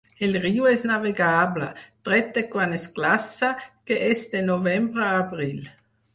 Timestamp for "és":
0.69-0.79, 4.09-4.27